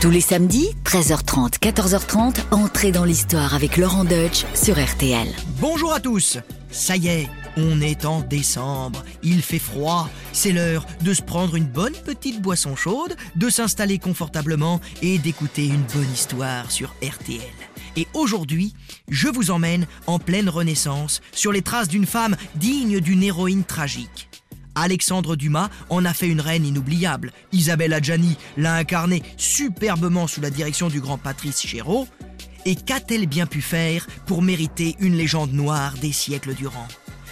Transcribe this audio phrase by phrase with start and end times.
[0.00, 5.26] Tous les samedis, 13h30, 14h30, entrez dans l'histoire avec Laurent Deutsch sur RTL.
[5.60, 6.38] Bonjour à tous
[6.70, 11.56] Ça y est, on est en décembre, il fait froid, c'est l'heure de se prendre
[11.56, 17.40] une bonne petite boisson chaude, de s'installer confortablement et d'écouter une bonne histoire sur RTL.
[17.96, 18.74] Et aujourd'hui,
[19.08, 24.27] je vous emmène en pleine Renaissance sur les traces d'une femme digne d'une héroïne tragique.
[24.82, 27.32] Alexandre Dumas en a fait une reine inoubliable.
[27.52, 32.06] Isabelle Adjani l'a incarnée superbement sous la direction du grand Patrice Chéreau.
[32.64, 36.88] Et qu'a-t-elle bien pu faire pour mériter une légende noire des siècles durant?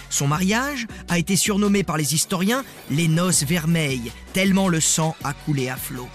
[0.09, 5.33] Son mariage a été surnommé par les historiens les noces vermeilles, tellement le sang a
[5.33, 6.07] coulé à flot.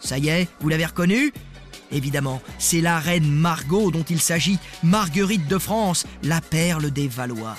[0.00, 1.32] Ça y est, vous l'avez reconnue
[1.92, 7.56] Évidemment, c'est la reine Margot dont il s'agit, Marguerite de France, la perle des Valois.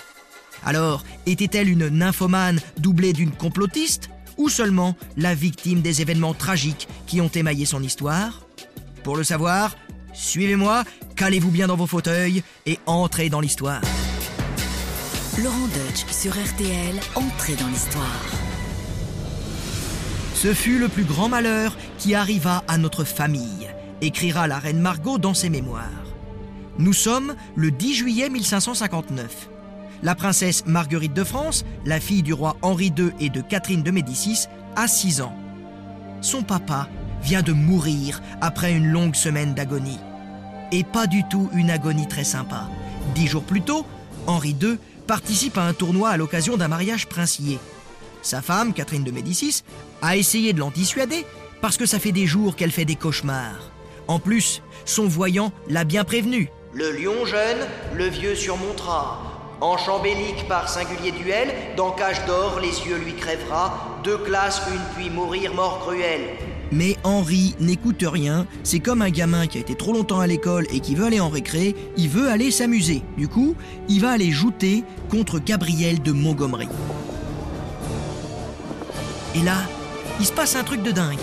[0.66, 7.22] Alors, était-elle une nymphomane doublée d'une complotiste ou seulement la victime des événements tragiques qui
[7.22, 8.41] ont émaillé son histoire?
[9.03, 9.76] Pour le savoir,
[10.13, 10.83] suivez-moi,
[11.16, 13.81] calez-vous bien dans vos fauteuils et entrez dans l'histoire.
[15.42, 18.25] Laurent Deutsch sur RTL, entrez dans l'histoire.
[20.36, 23.70] Ce fut le plus grand malheur qui arriva à notre famille,
[24.02, 25.83] écrira la reine Margot dans ses mémoires.
[26.77, 29.50] Nous sommes le 10 juillet 1559.
[30.04, 33.92] La princesse Marguerite de France, la fille du roi Henri II et de Catherine de
[33.92, 35.34] Médicis, a 6 ans.
[36.20, 36.90] Son papa
[37.22, 40.00] vient de mourir après une longue semaine d'agonie.
[40.73, 42.68] Et pas du tout une agonie très sympa.
[43.16, 43.86] Dix jours plus tôt,
[44.28, 47.58] Henri II participe à un tournoi à l'occasion d'un mariage princier.
[48.22, 49.64] Sa femme, Catherine de Médicis,
[50.02, 51.26] a essayé de l'en dissuader
[51.62, 53.72] parce que ça fait des jours qu'elle fait des cauchemars.
[54.10, 56.50] En plus, son voyant l'a bien prévenu.
[56.73, 59.33] Le lion jeune, le vieux surmontera.
[59.64, 61.47] En chambélique par singulier duel,
[61.78, 63.97] dans cage d'or, les yeux lui crèvera.
[64.03, 66.36] Deux classes, une puis mourir mort cruelle.
[66.73, 70.67] Mais Henri n'écoute rien, c'est comme un gamin qui a été trop longtemps à l'école
[70.70, 73.03] et qui veut aller en récré, il veut aller s'amuser.
[73.16, 73.55] Du coup,
[73.88, 76.67] il va aller jouter contre Gabriel de Montgomery.
[79.33, 79.55] Et là,
[80.20, 81.20] il se passe un truc de dingue.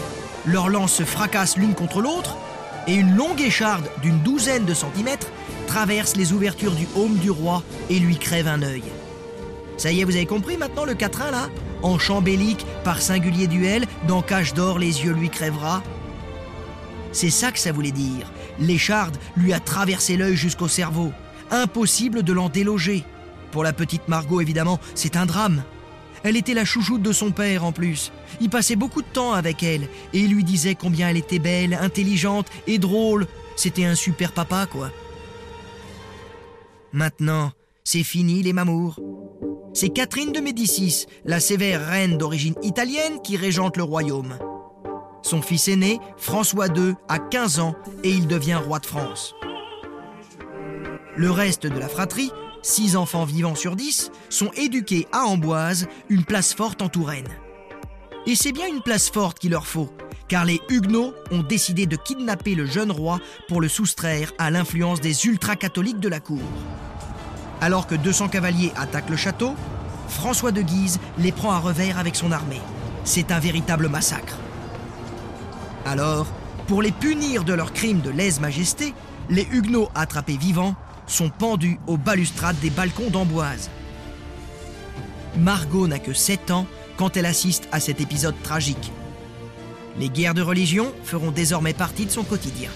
[0.46, 2.38] Leurs lances se fracassent l'une contre l'autre,
[2.86, 5.30] et une longue écharde d'une douzaine de centimètres
[5.70, 8.82] traverse les ouvertures du haume du roi et lui crève un œil.
[9.76, 11.48] Ça y est, vous avez compris maintenant le quatrain là
[11.82, 15.84] En chambélique, par singulier duel, dans cage d'or, les yeux lui crèvera.
[17.12, 18.32] C'est ça que ça voulait dire.
[18.58, 21.12] L'écharde lui a traversé l'œil jusqu'au cerveau.
[21.52, 23.04] Impossible de l'en déloger.
[23.52, 25.62] Pour la petite Margot, évidemment, c'est un drame.
[26.24, 28.10] Elle était la chouchoute de son père en plus.
[28.40, 29.82] Il passait beaucoup de temps avec elle
[30.12, 33.28] et il lui disait combien elle était belle, intelligente et drôle.
[33.54, 34.90] C'était un super papa, quoi.
[36.92, 37.52] Maintenant,
[37.84, 38.98] c'est fini les mamours.
[39.72, 44.36] C'est Catherine de Médicis, la sévère reine d'origine italienne, qui régente le royaume.
[45.22, 49.34] Son fils aîné, François II, a 15 ans et il devient roi de France.
[51.16, 56.24] Le reste de la fratrie, 6 enfants vivants sur 10, sont éduqués à Amboise, une
[56.24, 57.28] place forte en Touraine.
[58.26, 59.90] Et c'est bien une place forte qu'il leur faut,
[60.28, 65.00] car les Huguenots ont décidé de kidnapper le jeune roi pour le soustraire à l'influence
[65.00, 66.42] des ultra-catholiques de la cour.
[67.60, 69.54] Alors que 200 cavaliers attaquent le château,
[70.08, 72.60] François de Guise les prend à revers avec son armée.
[73.04, 74.36] C'est un véritable massacre.
[75.86, 76.26] Alors,
[76.66, 78.94] pour les punir de leurs crimes de lèse-majesté,
[79.30, 80.74] les Huguenots attrapés vivants
[81.06, 83.70] sont pendus aux balustrades des balcons d'Amboise.
[85.36, 86.66] Margot n'a que 7 ans
[87.00, 88.92] quand elle assiste à cet épisode tragique.
[89.98, 92.68] Les guerres de religion feront désormais partie de son quotidien.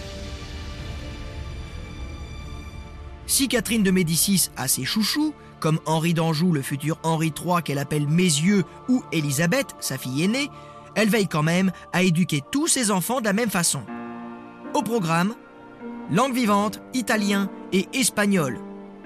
[3.26, 7.78] Si Catherine de Médicis a ses chouchous, comme Henri d'Anjou, le futur Henri III qu'elle
[7.78, 10.48] appelle Messieurs, ou Élisabeth, sa fille aînée,
[10.94, 13.82] elle veille quand même à éduquer tous ses enfants de la même façon.
[14.72, 15.34] Au programme,
[16.10, 18.58] langue vivante, italien et espagnol.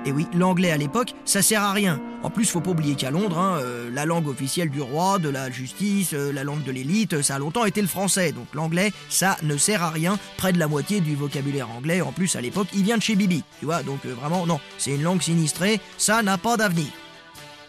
[0.06, 2.00] Et oui, l'anglais à l'époque, ça sert à rien.
[2.22, 5.28] En plus, faut pas oublier qu'à Londres, hein, euh, la langue officielle du roi, de
[5.28, 8.32] la justice, euh, la langue de l'élite, ça a longtemps été le français.
[8.32, 10.18] Donc l'anglais, ça ne sert à rien.
[10.36, 13.16] Près de la moitié du vocabulaire anglais, en plus à l'époque, il vient de chez
[13.16, 13.42] Bibi.
[13.58, 16.88] Tu vois, donc euh, vraiment, non, c'est une langue sinistrée, ça n'a pas d'avenir.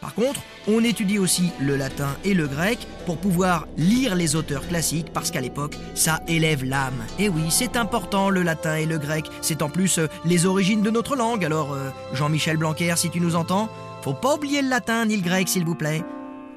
[0.01, 4.65] Par contre, on étudie aussi le latin et le grec pour pouvoir lire les auteurs
[4.67, 7.05] classiques parce qu'à l'époque, ça élève l'âme.
[7.17, 9.25] Et oui, c'est important le latin et le grec.
[9.41, 11.43] C'est en plus euh, les origines de notre langue.
[11.43, 13.69] Alors, euh, Jean-Michel Blanquer, si tu nous entends,
[14.01, 16.03] faut pas oublier le latin ni le grec, s'il vous plaît.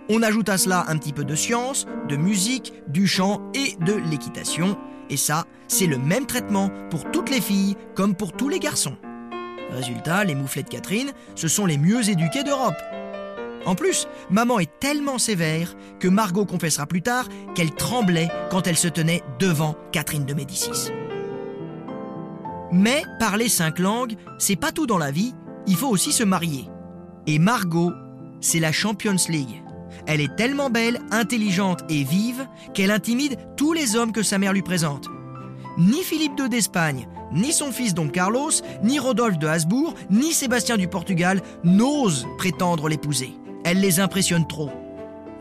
[0.08, 3.94] On ajoute à cela un petit peu de science, de musique, du chant et de
[3.94, 4.76] l'équitation.
[5.10, 8.96] Et ça, c'est le même traitement pour toutes les filles comme pour tous les garçons.
[9.70, 12.76] Résultat, les mouflets de Catherine, ce sont les mieux éduqués d'Europe.
[13.64, 18.76] En plus, maman est tellement sévère que Margot confessera plus tard qu'elle tremblait quand elle
[18.76, 20.90] se tenait devant Catherine de Médicis.
[22.72, 25.34] Mais parler cinq langues, c'est pas tout dans la vie,
[25.66, 26.68] il faut aussi se marier.
[27.26, 27.92] Et Margot,
[28.40, 29.62] c'est la Champions League.
[30.06, 34.52] Elle est tellement belle, intelligente et vive qu'elle intimide tous les hommes que sa mère
[34.52, 35.08] lui présente.
[35.78, 38.50] Ni Philippe II d'Espagne, ni son fils Don Carlos,
[38.82, 43.32] ni Rodolphe de Habsbourg, ni Sébastien du Portugal n'osent prétendre l'épouser.
[43.64, 44.70] Elle les impressionne trop.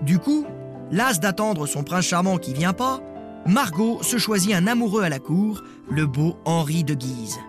[0.02, 0.46] Du coup,
[0.92, 3.02] las d'attendre son prince charmant qui vient pas,
[3.48, 7.40] Margot se choisit un amoureux à la cour, le beau Henri de Guise.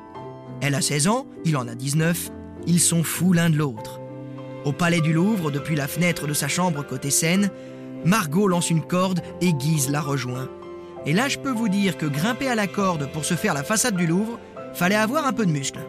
[0.62, 2.30] Elle a 16 ans, il en a 19,
[2.66, 4.00] ils sont fous l'un de l'autre.
[4.64, 7.50] Au palais du Louvre, depuis la fenêtre de sa chambre côté Seine,
[8.04, 10.48] Margot lance une corde et Guise la rejoint.
[11.04, 13.64] Et là, je peux vous dire que grimper à la corde pour se faire la
[13.64, 14.38] façade du Louvre,
[14.72, 15.80] fallait avoir un peu de muscle.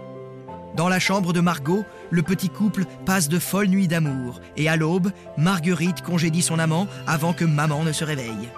[0.75, 4.75] Dans la chambre de Margot, le petit couple passe de folles nuits d'amour, et à
[4.75, 8.49] l'aube, Marguerite congédie son amant avant que maman ne se réveille.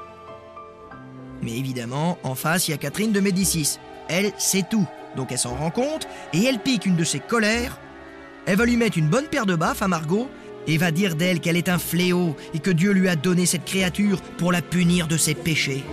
[1.42, 3.80] Mais évidemment, en face, il y a Catherine de Médicis.
[4.08, 7.80] Elle sait tout, donc elle s'en rend compte, et elle pique une de ses colères.
[8.46, 10.30] Elle va lui mettre une bonne paire de baffes à Margot,
[10.68, 13.66] et va dire d'elle qu'elle est un fléau, et que Dieu lui a donné cette
[13.66, 15.84] créature pour la punir de ses péchés.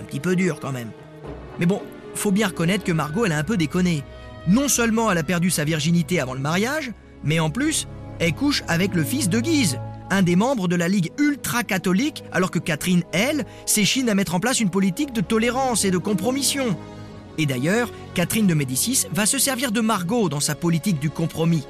[0.00, 0.90] Un petit peu dur quand même.
[1.60, 1.80] Mais bon,
[2.16, 4.02] faut bien reconnaître que Margot, elle a un peu déconné.
[4.48, 6.92] Non seulement elle a perdu sa virginité avant le mariage,
[7.24, 7.88] mais en plus,
[8.20, 9.78] elle couche avec le fils de Guise,
[10.10, 14.40] un des membres de la Ligue ultra-catholique, alors que Catherine, elle, s'échine à mettre en
[14.40, 16.76] place une politique de tolérance et de compromission.
[17.38, 21.66] Et d'ailleurs, Catherine de Médicis va se servir de Margot dans sa politique du compromis.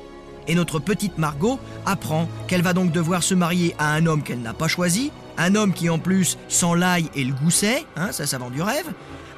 [0.47, 4.43] Et notre petite Margot apprend qu'elle va donc devoir se marier à un homme qu'elle
[4.43, 8.27] n'a pas choisi, un homme qui en plus sent l'ail et le gousset, hein, ça
[8.27, 8.87] ça vend du rêve,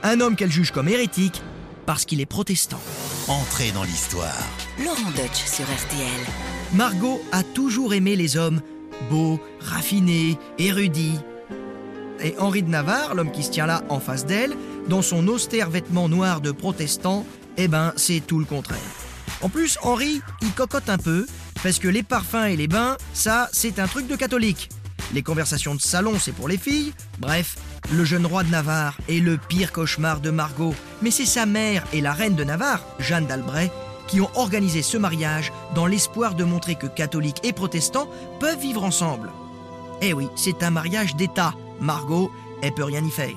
[0.02, 1.40] un homme qu'elle juge comme hérétique
[1.88, 2.80] parce qu'il est protestant.
[3.28, 4.46] Entrez dans l'histoire.
[4.78, 6.20] Laurent Deutsch sur RTL.
[6.74, 8.60] Margot a toujours aimé les hommes
[9.08, 11.18] beaux, raffinés, érudits.
[12.20, 14.54] Et Henri de Navarre, l'homme qui se tient là en face d'elle,
[14.86, 17.24] dans son austère vêtement noir de protestant,
[17.56, 18.78] eh ben c'est tout le contraire.
[19.40, 21.26] En plus, Henri, il cocotte un peu,
[21.62, 24.68] parce que les parfums et les bains, ça, c'est un truc de catholique.
[25.14, 26.92] Les conversations de salon, c'est pour les filles.
[27.18, 27.56] Bref,
[27.90, 30.74] le jeune roi de Navarre est le pire cauchemar de Margot.
[31.02, 33.72] Mais c'est sa mère et la reine de Navarre, Jeanne d'Albret,
[34.06, 38.08] qui ont organisé ce mariage dans l'espoir de montrer que catholiques et protestants
[38.40, 39.30] peuvent vivre ensemble.
[40.02, 41.54] Eh oui, c'est un mariage d'État.
[41.80, 42.30] Margot,
[42.62, 43.36] elle peut rien y faire.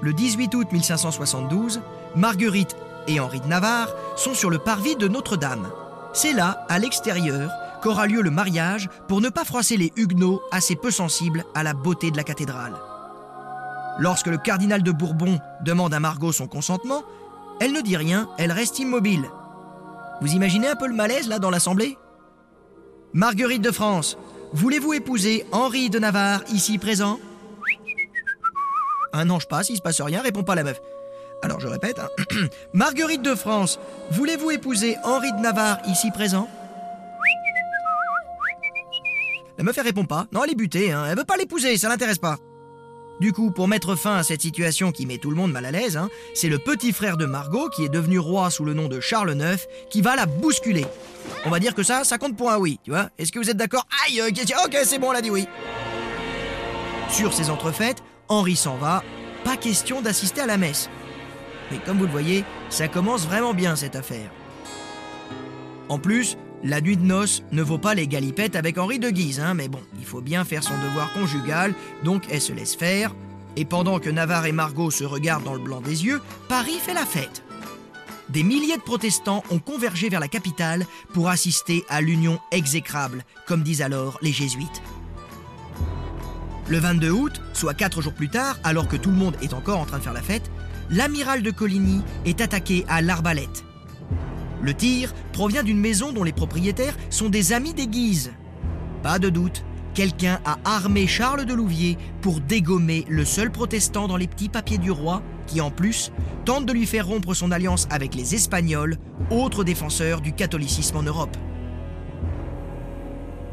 [0.00, 1.80] Le 18 août 1572,
[2.16, 2.76] Marguerite
[3.06, 5.68] et Henri de Navarre sont sur le parvis de Notre-Dame.
[6.12, 7.50] C'est là, à l'extérieur,
[7.82, 11.72] qu'aura lieu le mariage pour ne pas froisser les Huguenots assez peu sensibles à la
[11.72, 12.74] beauté de la cathédrale.
[13.98, 17.02] Lorsque le cardinal de Bourbon demande à Margot son consentement,
[17.60, 19.28] elle ne dit rien, elle reste immobile.
[20.20, 21.98] Vous imaginez un peu le malaise là dans l'Assemblée?
[23.12, 24.16] Marguerite de France,
[24.52, 27.18] voulez-vous épouser Henri de Navarre ici présent?
[29.12, 30.80] Un an je passe, il se passe rien, répond pas la meuf.
[31.42, 32.08] Alors je répète, hein.
[32.74, 33.78] Marguerite de France,
[34.10, 36.48] voulez-vous épouser Henri de Navarre ici présent?
[39.58, 40.26] La meuf elle répond pas.
[40.32, 41.04] Non, elle est butée, hein.
[41.06, 42.38] elle veut pas l'épouser, ça l'intéresse pas.
[43.20, 45.70] Du coup, pour mettre fin à cette situation qui met tout le monde mal à
[45.70, 48.88] l'aise, hein, c'est le petit frère de Margot, qui est devenu roi sous le nom
[48.88, 50.86] de Charles IX, qui va la bousculer.
[51.44, 53.50] On va dire que ça, ça compte pour un oui, tu vois Est-ce que vous
[53.50, 53.86] êtes d'accord?
[54.06, 55.46] Aïe, ok, c'est bon, elle a dit oui.
[57.10, 59.02] Sur ces entrefaites, Henri s'en va,
[59.44, 60.88] pas question d'assister à la messe.
[61.70, 64.30] Mais comme vous le voyez, ça commence vraiment bien cette affaire.
[65.90, 69.40] En plus, la nuit de noces ne vaut pas les galipettes avec Henri de Guise,
[69.40, 71.74] hein, mais bon, il faut bien faire son devoir conjugal,
[72.04, 73.14] donc elle se laisse faire.
[73.56, 76.94] Et pendant que Navarre et Margot se regardent dans le blanc des yeux, Paris fait
[76.94, 77.42] la fête.
[78.28, 83.62] Des milliers de protestants ont convergé vers la capitale pour assister à l'union exécrable, comme
[83.62, 84.82] disent alors les jésuites.
[86.68, 89.80] Le 22 août, soit quatre jours plus tard, alors que tout le monde est encore
[89.80, 90.48] en train de faire la fête,
[90.90, 93.64] l'amiral de Coligny est attaqué à l'arbalète.
[94.62, 98.32] Le tir provient d'une maison dont les propriétaires sont des amis des Guises.
[99.02, 99.64] Pas de doute,
[99.94, 104.78] quelqu'un a armé Charles de Louviers pour dégommer le seul protestant dans les petits papiers
[104.78, 106.12] du roi, qui en plus
[106.44, 108.98] tente de lui faire rompre son alliance avec les Espagnols,
[109.30, 111.36] autres défenseurs du catholicisme en Europe.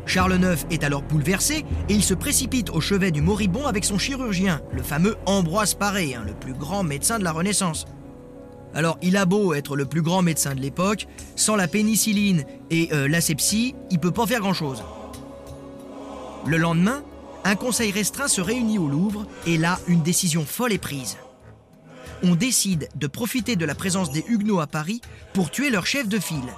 [0.05, 3.97] Charles IX est alors bouleversé et il se précipite au chevet du moribond avec son
[3.97, 7.85] chirurgien, le fameux Ambroise Paré, hein, le plus grand médecin de la Renaissance.
[8.77, 12.89] Alors, il a beau être le plus grand médecin de l'époque, sans la pénicilline et
[12.93, 14.84] euh, l'asepsie, il peut pas faire grand-chose.
[16.46, 17.01] Le lendemain,
[17.43, 21.17] un conseil restreint se réunit au Louvre et là, une décision folle est prise.
[22.22, 25.01] On décide de profiter de la présence des Huguenots à Paris
[25.34, 26.53] pour tuer leur chef de file.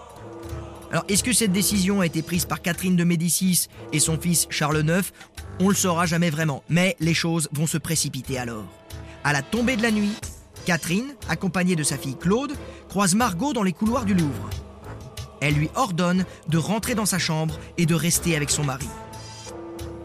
[0.92, 4.46] Alors, est-ce que cette décision a été prise par Catherine de Médicis et son fils
[4.50, 5.10] Charles IX
[5.62, 8.66] On le saura jamais vraiment, mais les choses vont se précipiter alors.
[9.24, 10.12] À la tombée de la nuit,
[10.66, 12.54] Catherine, accompagnée de sa fille Claude,
[12.90, 14.50] croise Margot dans les couloirs du Louvre.
[15.42, 18.88] Elle lui ordonne de rentrer dans sa chambre et de rester avec son mari.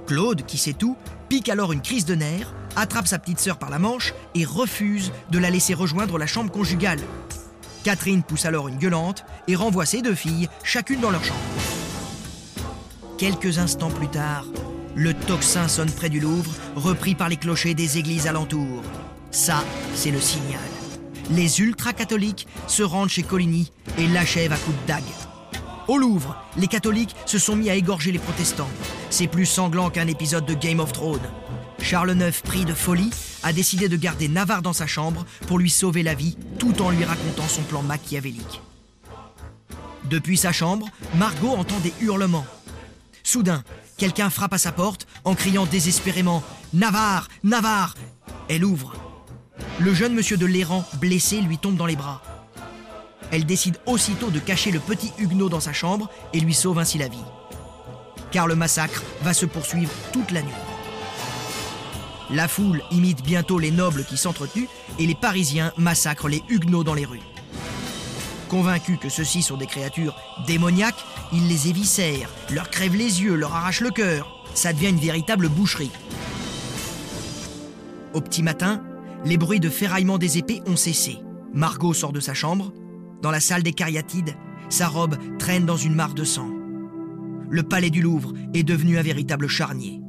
[0.06, 0.96] Claude, qui sait tout,
[1.28, 5.12] pique alors une crise de nerfs, attrape sa petite sœur par la manche et refuse
[5.30, 7.00] de la laisser rejoindre la chambre conjugale.
[7.82, 11.40] Catherine pousse alors une gueulante et renvoie ses deux filles, chacune dans leur chambre.
[13.18, 14.46] Quelques instants plus tard,
[14.94, 18.82] le tocsin sonne près du Louvre, repris par les clochers des églises alentours.
[19.34, 19.64] Ça,
[19.96, 20.60] c'est le signal.
[21.28, 25.02] Les ultra-catholiques se rendent chez Coligny et l'achèvent à coups de dague.
[25.88, 28.70] Au Louvre, les catholiques se sont mis à égorger les protestants.
[29.10, 31.28] C'est plus sanglant qu'un épisode de Game of Thrones.
[31.80, 33.10] Charles IX, pris de folie,
[33.42, 36.90] a décidé de garder Navarre dans sa chambre pour lui sauver la vie tout en
[36.90, 38.62] lui racontant son plan machiavélique.
[40.04, 40.86] Depuis sa chambre,
[41.16, 42.46] Margot entend des hurlements.
[43.24, 43.64] Soudain,
[43.96, 47.96] quelqu'un frappe à sa porte en criant désespérément Navarre Navarre
[48.48, 48.94] Elle ouvre.
[49.80, 52.22] Le jeune monsieur de l'errant, blessé, lui tombe dans les bras.
[53.30, 56.98] Elle décide aussitôt de cacher le petit Huguenot dans sa chambre et lui sauve ainsi
[56.98, 57.24] la vie.
[58.30, 60.52] Car le massacre va se poursuivre toute la nuit.
[62.30, 64.68] La foule imite bientôt les nobles qui s'entretuent
[64.98, 67.20] et les Parisiens massacrent les Huguenots dans les rues.
[68.48, 73.54] Convaincus que ceux-ci sont des créatures démoniaques, ils les éviscèrent, leur crèvent les yeux, leur
[73.54, 74.44] arrachent le cœur.
[74.54, 75.90] Ça devient une véritable boucherie.
[78.12, 78.80] Au petit matin,
[79.24, 81.18] les bruits de ferraillement des épées ont cessé.
[81.52, 82.72] Margot sort de sa chambre.
[83.22, 84.34] Dans la salle des cariatides,
[84.68, 86.50] sa robe traîne dans une mare de sang.
[87.48, 90.00] Le palais du Louvre est devenu un véritable charnier.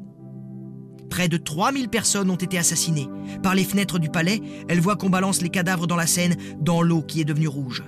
[1.10, 3.08] Près de 3000 personnes ont été assassinées.
[3.42, 6.82] Par les fenêtres du palais, elle voit qu'on balance les cadavres dans la Seine, dans
[6.82, 7.84] l'eau qui est devenue rouge.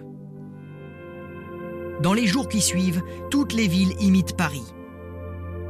[2.02, 4.64] Dans les jours qui suivent, toutes les villes imitent Paris.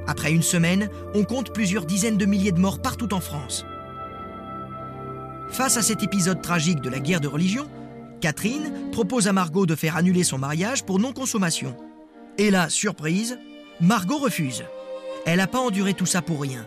[0.08, 3.66] Après une semaine, on compte plusieurs dizaines de milliers de morts partout en France.
[5.50, 7.68] Face à cet épisode tragique de la guerre de religion,
[8.22, 11.76] Catherine propose à Margot de faire annuler son mariage pour non-consommation.
[12.38, 13.40] Et là, surprise,
[13.80, 14.64] Margot refuse.
[15.26, 16.66] Elle n'a pas enduré tout ça pour rien.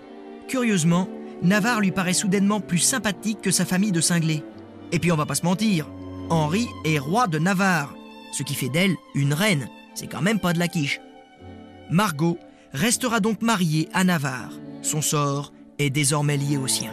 [0.48, 1.08] Curieusement,
[1.42, 4.44] Navarre lui paraît soudainement plus sympathique que sa famille de cinglés.
[4.92, 5.86] Et puis on va pas se mentir,
[6.28, 7.94] Henri est roi de Navarre,
[8.32, 9.68] ce qui fait d'elle une reine.
[9.94, 11.00] C'est quand même pas de la quiche.
[11.90, 12.38] Margot
[12.72, 14.52] restera donc mariée à Navarre.
[14.82, 16.92] Son sort est désormais lié au sien.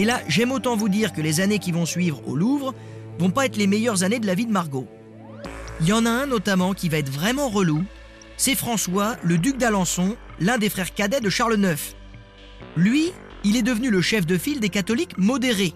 [0.00, 2.74] Et là, j'aime autant vous dire que les années qui vont suivre au Louvre
[3.18, 4.88] vont pas être les meilleures années de la vie de Margot.
[5.82, 7.84] Il y en a un notamment qui va être vraiment relou,
[8.38, 11.94] c'est François, le duc d'Alençon, l'un des frères cadets de Charles IX.
[12.78, 13.12] Lui,
[13.44, 15.74] il est devenu le chef de file des catholiques modérés.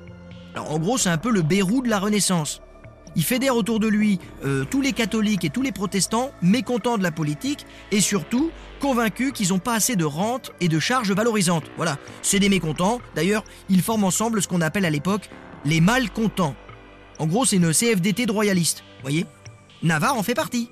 [0.55, 2.63] Alors en gros, c'est un peu le Bérou de la Renaissance.
[3.17, 7.03] Il fédère autour de lui euh, tous les catholiques et tous les protestants mécontents de
[7.03, 11.71] la politique et surtout convaincus qu'ils n'ont pas assez de rentes et de charges valorisantes.
[11.77, 13.01] Voilà, c'est des mécontents.
[13.15, 15.31] D'ailleurs, ils forment ensemble ce qu'on appelle à l'époque
[15.65, 16.57] les malcontents.
[17.19, 19.27] En gros, c'est une CFDT de royalistes, voyez?
[19.83, 20.71] Navarre en fait partie.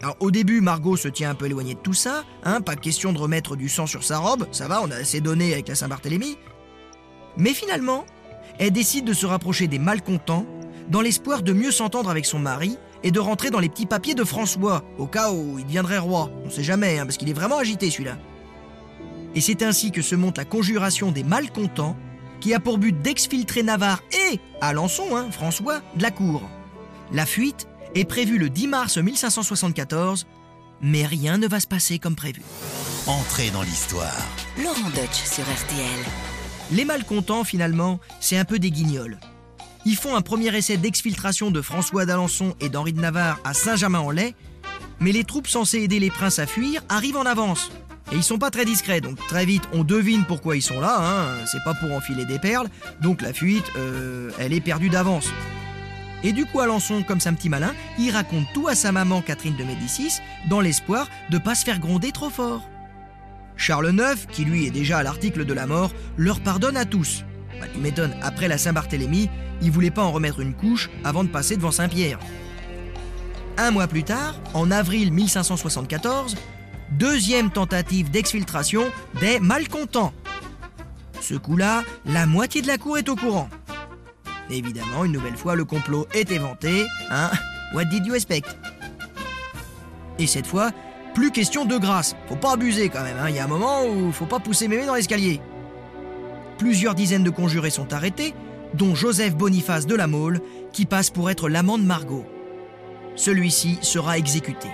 [0.00, 3.12] Alors au début, Margot se tient un peu éloignée de tout ça, hein, pas question
[3.12, 5.74] de remettre du sang sur sa robe, ça va, on a assez donné avec la
[5.74, 6.36] Saint-Barthélemy.
[7.36, 8.04] Mais finalement,
[8.58, 10.46] elle décide de se rapprocher des malcontents
[10.88, 14.14] dans l'espoir de mieux s'entendre avec son mari et de rentrer dans les petits papiers
[14.14, 16.30] de François, au cas où il deviendrait roi.
[16.44, 18.16] On sait jamais, hein, parce qu'il est vraiment agité celui-là.
[19.34, 21.96] Et c'est ainsi que se monte la conjuration des malcontents,
[22.40, 26.42] qui a pour but d'exfiltrer Navarre et Alençon, hein, François, de la cour.
[27.12, 30.26] La fuite est prévue le 10 mars 1574,
[30.80, 32.42] mais rien ne va se passer comme prévu.
[33.06, 34.26] Entrez dans l'histoire.
[34.62, 36.04] Laurent Deutsch sur RTL.
[36.72, 39.18] Les malcontents, finalement, c'est un peu des guignols.
[39.86, 44.34] Ils font un premier essai d'exfiltration de François d'Alençon et d'Henri de Navarre à Saint-Germain-en-Laye,
[45.00, 47.70] mais les troupes censées aider les princes à fuir arrivent en avance.
[48.10, 50.96] Et ils sont pas très discrets, donc très vite on devine pourquoi ils sont là,
[51.00, 51.44] hein.
[51.46, 52.68] c'est pas pour enfiler des perles,
[53.02, 55.30] donc la fuite, euh, elle est perdue d'avance.
[56.22, 59.20] Et du coup Alençon, comme c'est un petit malin, il raconte tout à sa maman
[59.20, 62.66] Catherine de Médicis, dans l'espoir de pas se faire gronder trop fort.
[63.56, 67.24] Charles IX, qui lui est déjà à l'article de la mort, leur pardonne à tous.
[67.64, 69.30] Bah, tu m'étonnes, après la Saint-Barthélemy,
[69.62, 72.18] il voulait pas en remettre une couche avant de passer devant Saint-Pierre.
[73.56, 76.36] Un mois plus tard, en avril 1574,
[76.90, 78.84] deuxième tentative d'exfiltration
[79.20, 80.12] des malcontents.
[81.20, 83.48] Ce coup-là, la moitié de la cour est au courant.
[84.50, 86.86] Évidemment, une nouvelle fois, le complot est éventé.
[87.10, 87.30] Hein?
[87.72, 88.44] What did you expect?
[90.18, 90.70] Et cette fois,
[91.14, 92.14] plus question de grâce.
[92.28, 93.16] Faut pas abuser quand même.
[93.18, 93.30] hein.
[93.30, 95.40] Il y a un moment où faut pas pousser mémé dans l'escalier.
[96.58, 98.34] Plusieurs dizaines de conjurés sont arrêtés,
[98.74, 100.40] dont Joseph Boniface de la Mole,
[100.72, 102.26] qui passe pour être l'amant de Margot.
[103.16, 104.66] celui-ci sera exécuté.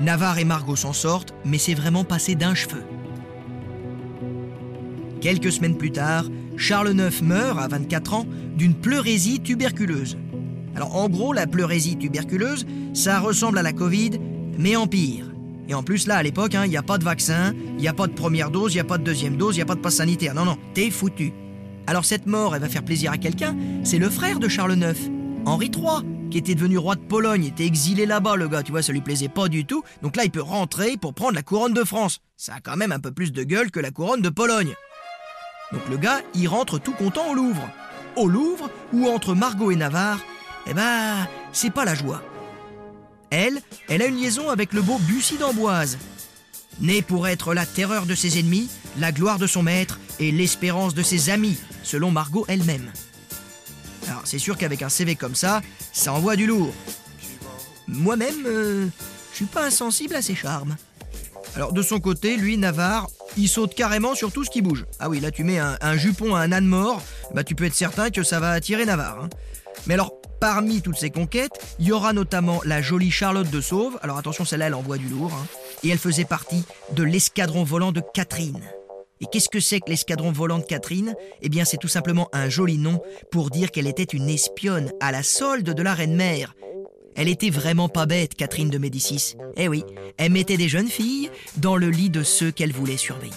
[0.00, 2.82] Navarre et Margot s'en sortent, mais c'est vraiment passé d'un cheveu.
[5.20, 6.24] Quelques semaines plus tard,
[6.56, 10.16] Charles IX meurt à 24 ans d'une pleurésie tuberculeuse.
[10.74, 14.18] Alors en gros, la pleurésie tuberculeuse, ça ressemble à la Covid,
[14.58, 15.27] mais en pire.
[15.68, 17.88] Et en plus là, à l'époque, hein, il n'y a pas de vaccin, il n'y
[17.88, 19.66] a pas de première dose, il n'y a pas de deuxième dose, il n'y a
[19.66, 20.34] pas de passe sanitaire.
[20.34, 21.32] Non, non, t'es foutu.
[21.86, 25.10] Alors cette mort, elle va faire plaisir à quelqu'un, c'est le frère de Charles IX,
[25.46, 28.82] Henri III, qui était devenu roi de Pologne, était exilé là-bas, le gars, tu vois,
[28.82, 29.82] ça lui plaisait pas du tout.
[30.02, 32.20] Donc là, il peut rentrer pour prendre la couronne de France.
[32.36, 34.74] Ça a quand même un peu plus de gueule que la couronne de Pologne.
[35.72, 37.68] Donc le gars, il rentre tout content au Louvre.
[38.16, 40.20] Au Louvre, où entre Margot et Navarre,
[40.66, 42.22] eh ben, c'est pas la joie.
[43.30, 45.98] Elle, elle a une liaison avec le beau Bussy d'Amboise.
[46.80, 48.68] Né pour être la terreur de ses ennemis,
[48.98, 52.90] la gloire de son maître et l'espérance de ses amis, selon Margot elle-même.
[54.08, 55.60] Alors c'est sûr qu'avec un CV comme ça,
[55.92, 56.72] ça envoie du lourd.
[57.88, 58.86] Moi-même, euh,
[59.32, 60.76] je suis pas insensible à ses charmes.
[61.56, 64.84] Alors de son côté, lui, Navarre, il saute carrément sur tout ce qui bouge.
[65.00, 67.02] Ah oui, là tu mets un, jupon à un âne mort,
[67.34, 69.24] bah tu peux être certain que ça va attirer Navarre.
[69.24, 69.28] Hein.
[69.86, 73.98] Mais alors, parmi toutes ces conquêtes, il y aura notamment la jolie Charlotte de Sauve.
[74.02, 75.32] Alors attention, celle-là, elle envoie du lourd.
[75.34, 75.46] Hein.
[75.82, 78.60] Et elle faisait partie de l'escadron volant de Catherine.
[79.20, 81.14] Et qu'est-ce que c'est que l'escadron volant de Catherine?
[81.42, 85.10] Eh bien, c'est tout simplement un joli nom pour dire qu'elle était une espionne à
[85.10, 86.54] la solde de la reine-mère.
[87.16, 89.34] Elle était vraiment pas bête, Catherine de Médicis.
[89.56, 89.82] Eh oui,
[90.18, 93.34] elle mettait des jeunes filles dans le lit de ceux qu'elle voulait surveiller.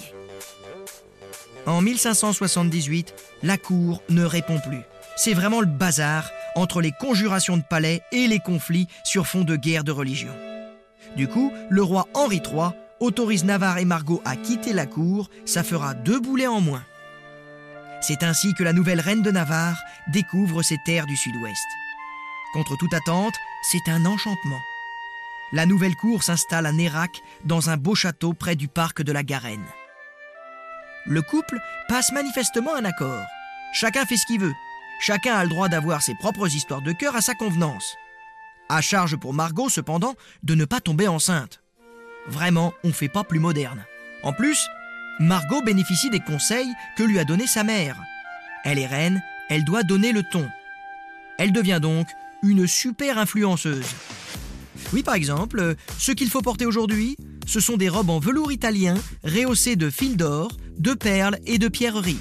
[1.66, 4.82] En 1578, la cour ne répond plus.
[5.16, 9.56] C'est vraiment le bazar entre les conjurations de palais et les conflits sur fond de
[9.56, 10.34] guerre de religion.
[11.16, 15.64] Du coup, le roi Henri III autorise Navarre et Margot à quitter la cour, ça
[15.64, 16.84] fera deux boulets en moins.
[18.00, 19.82] C'est ainsi que la nouvelle reine de Navarre
[20.14, 21.68] découvre ces terres du sud-ouest.
[22.54, 24.60] Contre toute attente, c'est un enchantement.
[25.54, 29.24] La nouvelle cour s'installe à Nérac, dans un beau château près du parc de la
[29.24, 29.66] Garenne.
[31.06, 33.26] Le couple passe manifestement un accord.
[33.74, 34.54] Chacun fait ce qu'il veut.
[35.02, 37.96] Chacun a le droit d'avoir ses propres histoires de cœur à sa convenance.
[38.70, 41.64] À charge pour Margot, cependant, de ne pas tomber enceinte.
[42.28, 43.84] Vraiment, on ne fait pas plus moderne.
[44.22, 44.68] En plus,
[45.20, 47.98] Margot bénéficie des conseils que lui a donnés sa mère.
[48.64, 50.48] Elle est reine, elle doit donner le ton.
[51.40, 52.08] Elle devient donc
[52.44, 53.88] une super influenceuse.
[54.94, 58.94] Oui, par exemple, ce qu'il faut porter aujourd'hui, ce sont des robes en velours italien
[59.24, 62.20] rehaussées de fils d'or, de perles et de pierreries.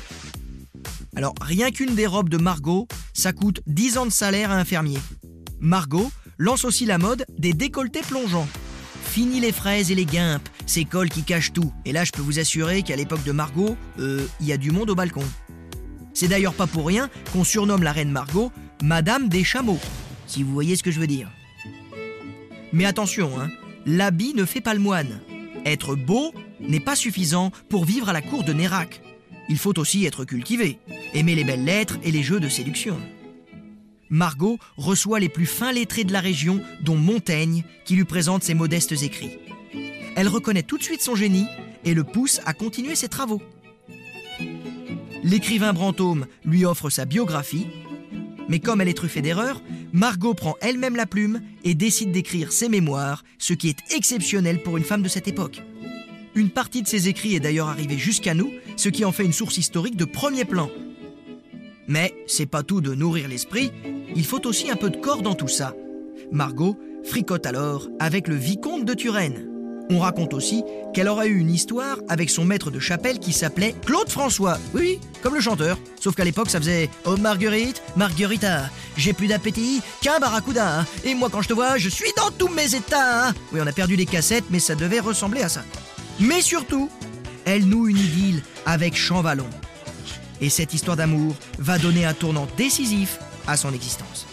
[1.20, 4.64] Alors, rien qu'une des robes de Margot, ça coûte 10 ans de salaire à un
[4.64, 4.96] fermier.
[5.60, 8.48] Margot lance aussi la mode des décolletés plongeants.
[9.04, 11.74] Fini les fraises et les guimpes, ces cols qui cachent tout.
[11.84, 14.70] Et là, je peux vous assurer qu'à l'époque de Margot, euh, il y a du
[14.70, 15.22] monde au balcon.
[16.14, 18.50] C'est d'ailleurs pas pour rien qu'on surnomme la reine Margot
[18.82, 19.78] Madame des chameaux,
[20.26, 21.30] si vous voyez ce que je veux dire.
[22.72, 23.50] Mais attention, hein,
[23.84, 25.20] l'habit ne fait pas le moine.
[25.66, 29.02] Être beau n'est pas suffisant pour vivre à la cour de Nérac.
[29.50, 30.78] Il faut aussi être cultivé,
[31.12, 32.96] aimer les belles lettres et les jeux de séduction.
[34.08, 38.54] Margot reçoit les plus fins lettrés de la région, dont Montaigne, qui lui présente ses
[38.54, 39.38] modestes écrits.
[40.14, 41.46] Elle reconnaît tout de suite son génie
[41.84, 43.42] et le pousse à continuer ses travaux.
[45.24, 47.66] L'écrivain Brantôme lui offre sa biographie,
[48.48, 52.68] mais comme elle est truffée d'erreurs, Margot prend elle-même la plume et décide d'écrire ses
[52.68, 55.60] mémoires, ce qui est exceptionnel pour une femme de cette époque.
[56.34, 59.32] Une partie de ses écrits est d'ailleurs arrivée jusqu'à nous, ce qui en fait une
[59.32, 60.70] source historique de premier plan.
[61.88, 63.72] Mais c'est pas tout de nourrir l'esprit,
[64.14, 65.74] il faut aussi un peu de corps dans tout ça.
[66.30, 69.48] Margot fricote alors avec le vicomte de Turenne.
[69.92, 70.62] On raconte aussi
[70.94, 74.56] qu'elle aurait eu une histoire avec son maître de chapelle qui s'appelait Claude François.
[74.72, 75.78] Oui, comme le chanteur.
[76.00, 80.86] Sauf qu'à l'époque, ça faisait Oh Marguerite, Marguerita, j'ai plus d'appétit qu'un barracuda.
[81.02, 83.32] Et moi, quand je te vois, je suis dans tous mes états.
[83.52, 85.64] Oui, on a perdu les cassettes, mais ça devait ressembler à ça.
[86.20, 86.90] Mais surtout,
[87.46, 89.48] elle noue une idylle avec Champvallon.
[90.42, 94.26] Et cette histoire d'amour va donner un tournant décisif à son existence.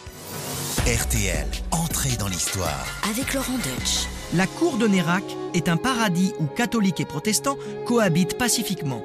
[0.86, 2.86] RTL, entrée dans l'histoire.
[3.10, 4.08] Avec Laurent Deutsch.
[4.34, 5.24] La cour de Nérac
[5.54, 9.04] est un paradis où catholiques et protestants cohabitent pacifiquement.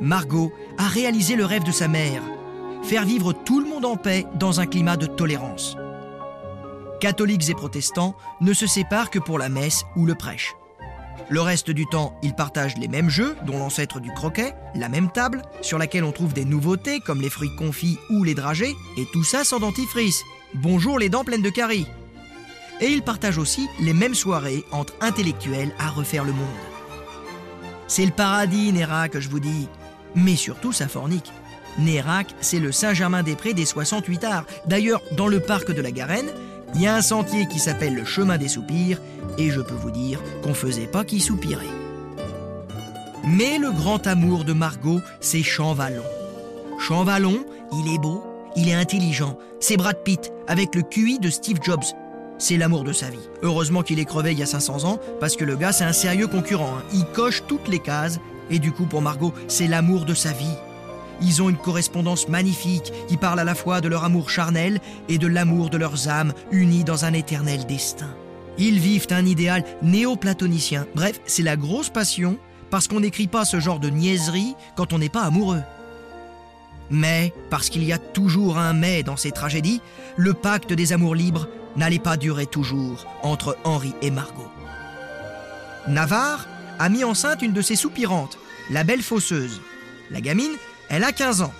[0.00, 2.22] Margot a réalisé le rêve de sa mère,
[2.84, 5.76] faire vivre tout le monde en paix dans un climat de tolérance.
[7.00, 10.54] Catholiques et protestants ne se séparent que pour la messe ou le prêche.
[11.28, 15.10] Le reste du temps, ils partagent les mêmes jeux, dont l'ancêtre du croquet, la même
[15.12, 19.06] table, sur laquelle on trouve des nouveautés comme les fruits confits ou les dragées, et
[19.12, 20.22] tout ça sans dentifrice.
[20.54, 21.86] Bonjour les dents pleines de caries.
[22.80, 26.48] Et ils partagent aussi les mêmes soirées entre intellectuels à refaire le monde.
[27.86, 29.68] C'est le paradis, Nérac, je vous dis.
[30.16, 31.32] Mais surtout, ça fornique.
[31.78, 34.44] Nérac, c'est le Saint-Germain-des-Prés des 68 arts.
[34.66, 36.30] D'ailleurs, dans le parc de la Garenne,
[36.74, 39.00] Il y a un sentier qui s'appelle le chemin des soupirs,
[39.40, 41.66] et je peux vous dire qu'on faisait pas qui soupirait.
[43.24, 46.02] Mais le grand amour de Margot, c'est Champvallon.
[46.78, 48.22] Champvallon, il est beau,
[48.56, 51.84] il est intelligent, c'est Brad Pitt, avec le QI de Steve Jobs.
[52.38, 53.28] C'est l'amour de sa vie.
[53.42, 55.92] Heureusement qu'il est crevé il y a 500 ans, parce que le gars, c'est un
[55.92, 56.76] sérieux concurrent.
[56.78, 56.82] hein.
[56.92, 58.18] Il coche toutes les cases,
[58.50, 60.56] et du coup, pour Margot, c'est l'amour de sa vie.
[61.22, 65.18] Ils ont une correspondance magnifique qui parle à la fois de leur amour charnel et
[65.18, 68.08] de l'amour de leurs âmes unies dans un éternel destin.
[68.58, 70.86] Ils vivent un idéal néo-platonicien.
[70.94, 72.38] Bref, c'est la grosse passion
[72.70, 75.62] parce qu'on n'écrit pas ce genre de niaiserie quand on n'est pas amoureux.
[76.90, 79.80] Mais, parce qu'il y a toujours un mais dans ces tragédies,
[80.16, 84.50] le pacte des amours libres n'allait pas durer toujours entre Henri et Margot.
[85.86, 86.46] Navarre
[86.78, 88.38] a mis enceinte une de ses soupirantes,
[88.70, 89.60] la belle fausseuse.
[90.10, 90.52] La gamine,
[90.88, 91.52] elle a 15 ans.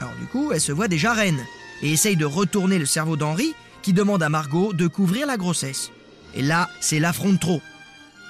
[0.00, 1.44] Alors du coup, elle se voit déjà reine
[1.82, 5.90] et essaye de retourner le cerveau d'Henri qui demande à Margot de couvrir la grossesse.
[6.34, 7.62] Et là, c'est l'affront de trop.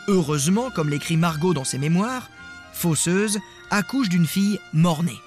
[0.08, 2.30] Heureusement, comme l'écrit Margot dans ses mémoires,
[2.72, 3.38] Fausseuse
[3.70, 5.20] accouche d'une fille mort-née.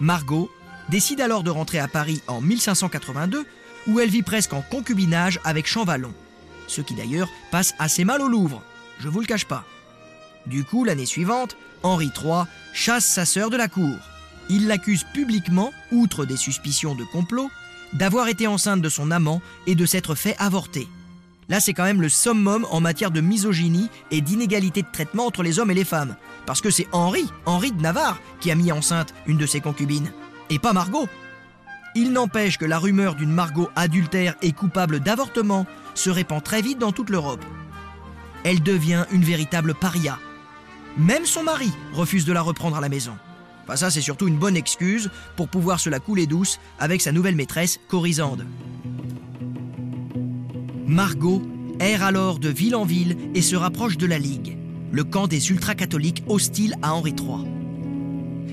[0.00, 0.50] Margot
[0.88, 3.46] décide alors de rentrer à Paris en 1582,
[3.86, 6.12] où elle vit presque en concubinage avec Champvallon.
[6.66, 8.62] Ce qui d'ailleurs passe assez mal au Louvre,
[8.98, 9.64] je vous le cache pas.
[10.46, 13.96] Du coup, l'année suivante, Henri III chasse sa sœur de la cour.
[14.48, 17.50] Il l'accuse publiquement, outre des suspicions de complot,
[17.92, 20.88] d'avoir été enceinte de son amant et de s'être fait avorter.
[21.48, 25.42] Là, c'est quand même le summum en matière de misogynie et d'inégalité de traitement entre
[25.42, 26.16] les hommes et les femmes.
[26.44, 30.10] Parce que c'est Henri, Henri de Navarre, qui a mis enceinte une de ses concubines,
[30.50, 31.08] et pas Margot.
[31.94, 36.78] Il n'empêche que la rumeur d'une Margot adultère et coupable d'avortement se répand très vite
[36.78, 37.44] dans toute l'Europe.
[38.44, 40.18] Elle devient une véritable paria.
[40.98, 43.16] Même son mari refuse de la reprendre à la maison.
[43.64, 47.12] Enfin, ça, c'est surtout une bonne excuse pour pouvoir se la couler douce avec sa
[47.12, 48.46] nouvelle maîtresse, Corisande.
[50.86, 51.42] Margot
[51.80, 54.56] erre alors de ville en ville et se rapproche de la Ligue,
[54.92, 57.44] le camp des ultra-catholiques hostiles à Henri III.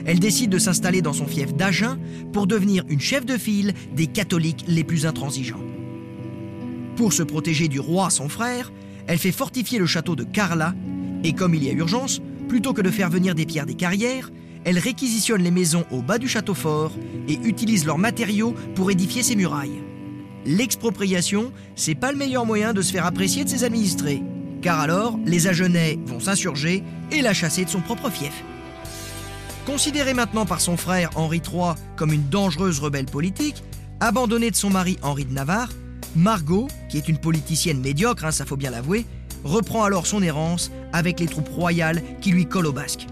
[0.07, 1.99] Elle décide de s'installer dans son fief d'Agen
[2.33, 5.61] pour devenir une chef de file des catholiques les plus intransigeants.
[6.95, 8.71] Pour se protéger du roi, son frère,
[9.05, 10.73] elle fait fortifier le château de Carla
[11.23, 12.19] et comme il y a urgence,
[12.49, 14.31] plutôt que de faire venir des pierres des carrières,
[14.65, 16.93] elle réquisitionne les maisons au bas du château fort
[17.27, 19.83] et utilise leurs matériaux pour édifier ses murailles.
[20.45, 24.21] L'expropriation, c'est pas le meilleur moyen de se faire apprécier de ses administrés,
[24.61, 28.43] car alors les Agenais vont s'insurger et la chasser de son propre fief.
[29.65, 33.63] Considérée maintenant par son frère Henri III comme une dangereuse rebelle politique,
[34.01, 35.71] abandonnée de son mari Henri de Navarre,
[36.15, 39.05] Margot, qui est une politicienne médiocre, hein, ça faut bien l'avouer,
[39.45, 43.07] reprend alors son errance avec les troupes royales qui lui collent au basque.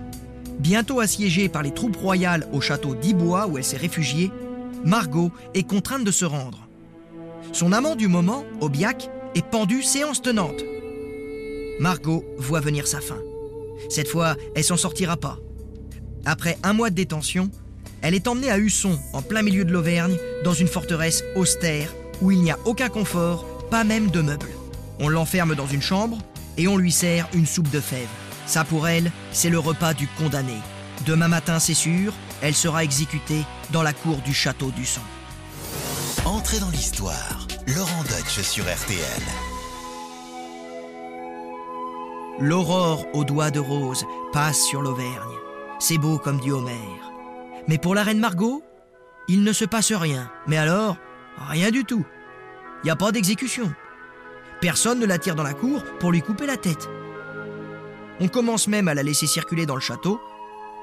[0.60, 4.32] Bientôt assiégée par les troupes royales au château d'Ibois où elle s'est réfugiée,
[4.84, 6.61] Margot est contrainte de se rendre.
[7.54, 10.64] Son amant du moment, Aubiac, est pendu séance tenante.
[11.80, 13.20] Margot voit venir sa fin.
[13.90, 15.38] Cette fois, elle s'en sortira pas.
[16.26, 17.50] Après un mois de détention,
[18.02, 22.32] elle est emmenée à Husson, en plein milieu de l'Auvergne, dans une forteresse austère où
[22.32, 24.52] il n'y a aucun confort, pas même de meubles.
[25.00, 26.18] On l'enferme dans une chambre
[26.58, 28.08] et on lui sert une soupe de fèves.
[28.46, 30.58] Ça pour elle, c'est le repas du condamné.
[31.06, 35.02] Demain matin, c'est sûr, elle sera exécutée dans la cour du château sang.
[36.26, 37.41] Entrez dans l'histoire.
[37.76, 39.24] Laurent Deutsch sur RTL.
[42.40, 44.04] L'aurore aux doigts de rose
[44.34, 45.38] passe sur l'Auvergne.
[45.80, 47.12] C'est beau comme dit Homère.
[47.68, 48.64] Mais pour la reine Margot,
[49.28, 50.30] il ne se passe rien.
[50.48, 50.98] Mais alors,
[51.38, 52.04] rien du tout.
[52.82, 53.72] Il n'y a pas d'exécution.
[54.60, 56.90] Personne ne la tire dans la cour pour lui couper la tête.
[58.20, 60.20] On commence même à la laisser circuler dans le château,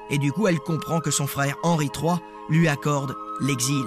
[0.09, 2.15] et du coup elle comprend que son frère Henri III
[2.49, 3.85] lui accorde l'exil.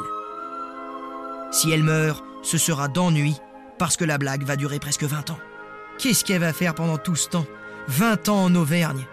[1.51, 3.37] Si elle meurt, ce sera d'ennui,
[3.79, 5.39] parce que la blague va durer presque 20 ans.
[5.99, 7.47] Qu'est-ce qu'elle va faire pendant tout ce temps?
[7.89, 9.07] 20 ans en Auvergne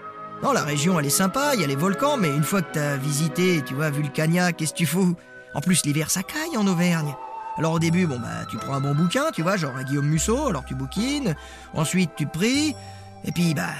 [0.43, 2.73] Non, la région elle est sympa, il y a les volcans, mais une fois que
[2.73, 5.15] t'as visité, tu vois, Vulcania, qu'est-ce que tu fous?
[5.53, 7.15] En plus, l'hiver ça caille en Auvergne.
[7.57, 10.07] Alors au début, bon bah tu prends un bon bouquin, tu vois, genre un Guillaume
[10.07, 11.35] Musso, alors tu bouquines,
[11.73, 12.73] ensuite tu pries,
[13.25, 13.73] et puis bah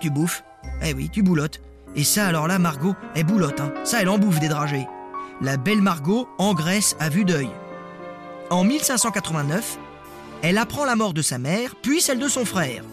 [0.00, 0.44] tu bouffes.
[0.82, 1.60] Eh oui, tu boulottes.
[1.94, 3.72] Et ça alors là, Margot, elle boulotte, hein.
[3.84, 4.86] Ça elle en bouffe des dragées.
[5.40, 7.48] La belle Margot engraisse à vue d'œil.
[8.48, 9.78] En 1589,
[10.42, 12.84] elle apprend la mort de sa mère, puis celle de son frère.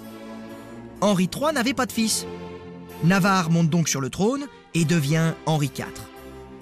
[1.00, 2.26] Henri III n'avait pas de fils.
[3.04, 5.86] Navarre monte donc sur le trône et devient Henri IV.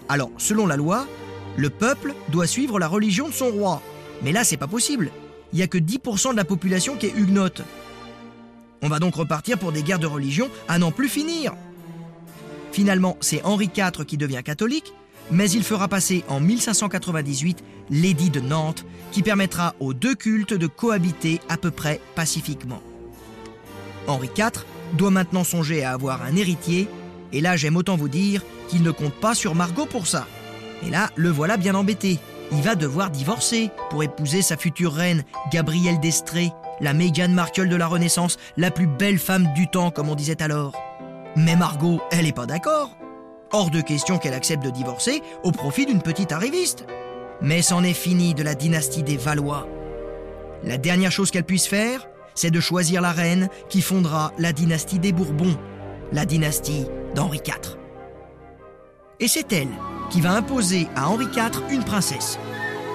[0.10, 1.08] Alors, selon la loi,
[1.56, 3.82] le peuple doit suivre la religion de son roi.
[4.24, 5.10] Mais là, c'est pas possible.
[5.54, 7.62] Il n'y a que 10% de la population qui est huguenote.
[8.82, 11.54] On va donc repartir pour des guerres de religion à n'en plus finir.
[12.74, 14.94] Finalement, c'est Henri IV qui devient catholique,
[15.32, 20.68] Mais il fera passer en 1598 l'édit de Nantes qui permettra aux deux cultes de
[20.68, 22.82] cohabiter à peu près pacifiquement.
[24.08, 26.88] Henri IV doit maintenant songer à avoir un héritier,
[27.32, 30.28] et là j'aime autant vous dire qu'il ne compte pas sur Margot pour ça.
[30.86, 32.20] Et là, le voilà bien embêté.
[32.52, 37.76] Il va devoir divorcer pour épouser sa future reine, Gabrielle d'Estrée, la Meghan Markle de
[37.76, 40.74] la Renaissance, la plus belle femme du temps, comme on disait alors.
[41.38, 42.98] Mais Margot, elle n'est pas d'accord.
[43.54, 46.86] Hors de question qu'elle accepte de divorcer au profit d'une petite arriviste.
[47.42, 49.68] Mais c'en est fini de la dynastie des Valois.
[50.64, 55.00] La dernière chose qu'elle puisse faire, c'est de choisir la reine qui fondera la dynastie
[55.00, 55.58] des Bourbons,
[56.14, 57.78] la dynastie d'Henri IV.
[59.20, 59.68] Et c'est elle
[60.10, 62.40] qui va imposer à Henri IV une princesse.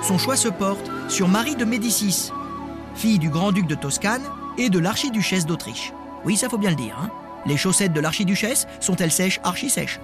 [0.03, 2.31] Son choix se porte sur Marie de Médicis,
[2.95, 4.25] fille du grand-duc de Toscane
[4.57, 5.93] et de l'archiduchesse d'Autriche.
[6.25, 6.97] Oui, ça faut bien le dire.
[6.99, 7.11] Hein.
[7.45, 10.01] Les chaussettes de l'archiduchesse sont-elles sèches, archi-sèches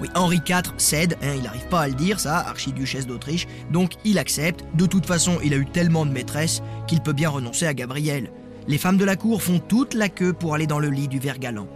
[0.00, 3.92] oui, Henri IV cède, hein, il n'arrive pas à le dire, ça, archiduchesse d'Autriche, donc
[4.04, 4.64] il accepte.
[4.74, 8.30] De toute façon, il a eu tellement de maîtresses qu'il peut bien renoncer à Gabrielle.
[8.66, 11.18] Les femmes de la cour font toute la queue pour aller dans le lit du
[11.18, 11.68] ver galant.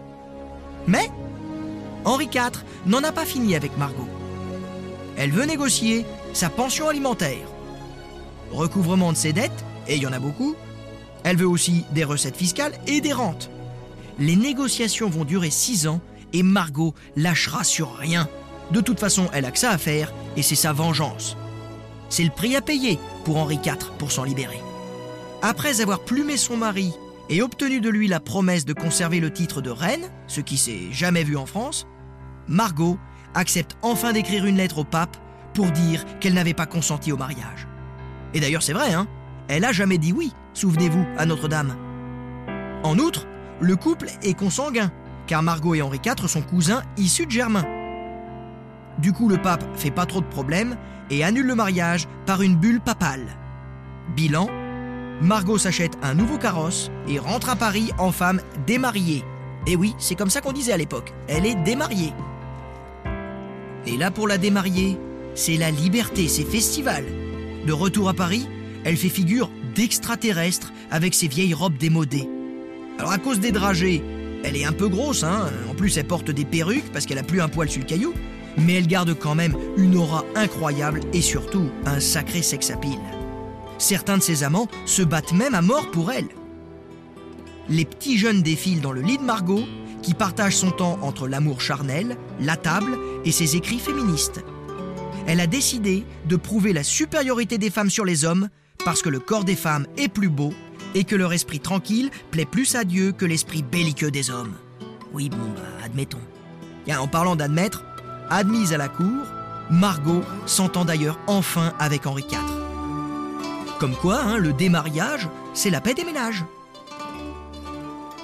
[0.87, 1.11] Mais
[2.05, 4.09] Henri IV n'en a pas fini avec Margot.
[5.17, 7.47] Elle veut négocier sa pension alimentaire.
[8.53, 10.55] Recouvrement de ses dettes, et il y en a beaucoup.
[11.25, 13.51] Elle veut aussi des recettes fiscales et des rentes.
[14.19, 16.01] Les négociations vont durer six ans
[16.35, 18.29] et Margot lâchera sur rien.
[18.70, 21.38] De toute façon, elle a que ça à faire et c'est sa vengeance.
[22.11, 24.61] C'est le prix à payer pour Henri IV pour s'en libérer.
[25.40, 26.92] Après avoir plumé son mari
[27.31, 30.92] et obtenu de lui la promesse de conserver le titre de reine, ce qui s'est
[30.92, 31.87] jamais vu en France,
[32.49, 32.99] Margot
[33.35, 35.16] accepte enfin d'écrire une lettre au pape
[35.55, 37.68] pour dire qu'elle n'avait pas consenti au mariage.
[38.35, 39.07] Et d'ailleurs c'est vrai, hein
[39.49, 41.77] Elle a jamais dit oui, souvenez-vous, à Notre-Dame.
[42.83, 43.27] En outre,
[43.61, 44.90] le couple est consanguin,
[45.27, 47.65] car Margot et Henri IV sont cousins issus de Germain.
[48.99, 50.77] Du coup, le pape fait pas trop de problèmes
[51.11, 53.27] et annule le mariage par une bulle papale.
[54.17, 54.49] Bilan,
[55.21, 59.25] Margot s'achète un nouveau carrosse et rentre à Paris en femme démariée.
[59.67, 62.13] Et oui, c'est comme ça qu'on disait à l'époque, elle est démariée.
[63.87, 64.99] Et là, pour la démariée,
[65.35, 67.05] c'est la liberté, c'est festival.
[67.67, 68.49] De retour à Paris,
[68.85, 72.29] elle fait figure d'extraterrestre avec ses vieilles robes démodées.
[72.99, 74.03] Alors à cause des dragées,
[74.45, 75.51] elle est un peu grosse, hein.
[75.69, 78.15] En plus, elle porte des perruques parce qu'elle a plus un poil sur le caillou.
[78.57, 82.99] Mais elle garde quand même une aura incroyable et surtout un sacré sex appeal.
[83.79, 86.29] Certains de ses amants se battent même à mort pour elle.
[87.69, 89.65] Les petits jeunes défilent dans le lit de Margot,
[90.03, 94.45] qui partage son temps entre l'amour charnel, la table et ses écrits féministes.
[95.27, 98.51] Elle a décidé de prouver la supériorité des femmes sur les hommes
[98.85, 100.53] parce que le corps des femmes est plus beau
[100.95, 104.55] et que leur esprit tranquille plaît plus à Dieu que l'esprit belliqueux des hommes.
[105.13, 106.19] Oui, bon, bah, admettons.
[106.89, 107.85] en parlant d'admettre,
[108.31, 109.27] admise à la cour,
[109.71, 112.39] Margot s'entend d'ailleurs enfin avec Henri IV.
[113.79, 116.45] Comme quoi, hein, le démariage, c'est la paix des ménages.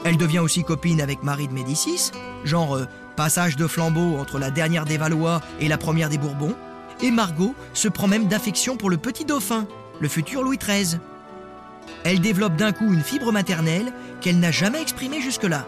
[0.05, 2.11] Elle devient aussi copine avec Marie de Médicis,
[2.45, 6.55] genre euh, passage de flambeau entre la dernière des Valois et la première des Bourbons,
[7.03, 9.67] et Margot se prend même d'affection pour le petit dauphin,
[10.01, 10.99] le futur Louis XIII.
[12.05, 15.67] Elle développe d'un coup une fibre maternelle qu'elle n'a jamais exprimée jusque-là.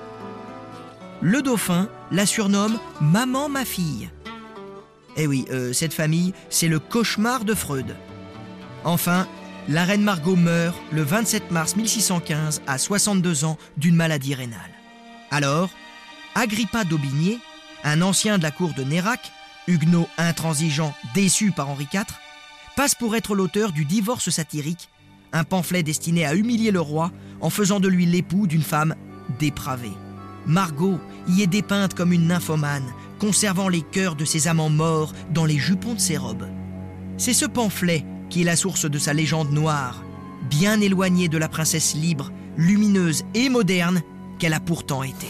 [1.20, 4.10] Le dauphin la surnomme Maman ma fille.
[5.16, 7.94] Eh oui, euh, cette famille, c'est le cauchemar de Freud.
[8.84, 9.28] Enfin,
[9.68, 14.60] la reine Margot meurt le 27 mars 1615 à 62 ans d'une maladie rénale.
[15.30, 15.70] Alors,
[16.34, 17.38] Agrippa d'Aubigné,
[17.84, 19.32] un ancien de la cour de Nérac,
[19.68, 22.04] huguenot intransigeant déçu par Henri IV,
[22.74, 24.88] passe pour être l'auteur du divorce satirique
[25.32, 28.94] un pamphlet destiné à humilier le roi en faisant de lui l'époux d'une femme
[29.38, 29.92] dépravée.
[30.46, 35.44] Margot y est dépeinte comme une nymphomane, conservant les cœurs de ses amants morts dans
[35.44, 36.48] les jupons de ses robes.
[37.16, 40.02] C'est ce pamphlet qui est la source de sa légende noire,
[40.50, 44.02] bien éloignée de la princesse libre, lumineuse et moderne
[44.38, 45.28] qu'elle a pourtant été.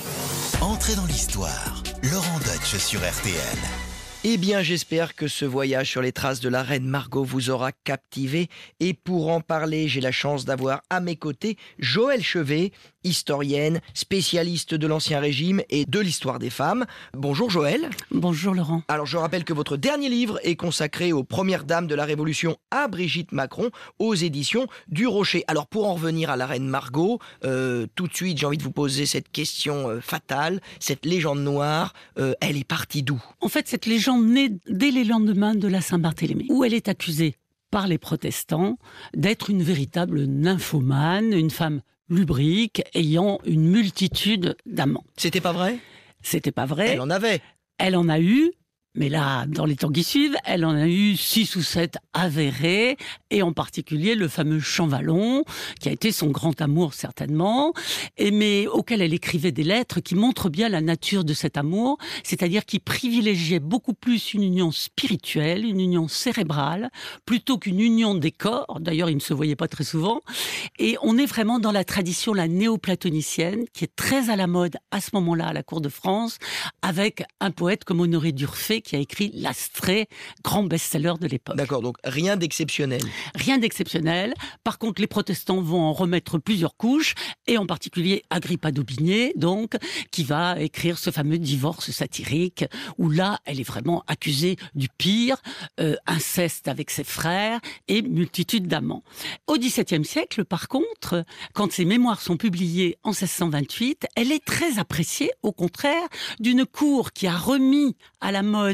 [0.61, 3.92] Entrez dans l'histoire, Laurent Deutsch sur RTL.
[4.25, 7.73] Eh bien, j'espère que ce voyage sur les traces de la reine Margot vous aura
[7.73, 8.49] captivé.
[8.79, 12.71] Et pour en parler, j'ai la chance d'avoir à mes côtés Joël Chevet,
[13.05, 16.87] historienne, spécialiste de l'Ancien Régime et de l'histoire des femmes.
[17.15, 17.91] Bonjour Joël.
[18.11, 18.83] Bonjour Laurent.
[18.89, 22.57] Alors je rappelle que votre dernier livre est consacré aux premières dames de la Révolution
[22.71, 25.45] à Brigitte Macron aux éditions du Rocher.
[25.47, 28.63] Alors pour en revenir à la reine Margot, euh, tout de suite j'ai envie de
[28.63, 33.23] vous poser cette question euh, fatale, cette légende noire, euh, elle est partie d'où?
[33.41, 37.37] En fait cette légende naît dès les lendemains de la Saint-Barthélemy, où elle est accusée
[37.73, 38.79] par les protestants
[39.17, 41.81] d'être une véritable nymphomane, une femme
[42.13, 45.05] lubrique, ayant une multitude d'amants.
[45.17, 45.79] C'était pas vrai?
[46.23, 46.91] C'était pas vrai.
[46.91, 47.41] Elle en avait.
[47.79, 48.53] Elle en a eu,
[48.95, 52.99] Mais là, dans les temps qui suivent, elle en a eu six ou sept avérés,
[53.31, 55.45] et en particulier le fameux Champvallon,
[55.81, 57.73] qui a été son grand amour certainement,
[58.19, 61.97] et mais auquel elle écrivait des lettres qui montrent bien la nature de cet amour,
[62.23, 66.91] c'est-à-dire qui privilégiait beaucoup plus une union spirituelle, une union cérébrale,
[67.25, 68.79] plutôt qu'une union des corps.
[68.79, 70.21] D'ailleurs, ils ne se voyaient pas très souvent.
[70.79, 74.77] Et on est vraiment dans la tradition la néoplatonicienne, qui est très à la mode
[74.91, 76.37] à ce moment-là à la cour de France,
[76.83, 80.09] avec un poète comme Honoré Durfé qui a écrit L'Astrée,
[80.43, 81.57] grand best-seller de l'époque.
[81.57, 83.03] D'accord, donc rien d'exceptionnel.
[83.35, 84.35] Rien d'exceptionnel.
[84.65, 87.15] Par contre, les protestants vont en remettre plusieurs couches,
[87.47, 89.77] et en particulier Agrippa d'Aubigné, donc,
[90.11, 92.65] qui va écrire ce fameux divorce satirique,
[92.99, 95.37] où là, elle est vraiment accusée du pire,
[95.81, 99.03] euh, inceste avec ses frères et multitude d'amants.
[99.47, 104.79] Au XVIIe siècle, par contre, quand ses mémoires sont publiées en 1628, elle est très
[104.79, 106.09] appréciée, au contraire,
[106.41, 108.72] d'une cour qui a remis à la mode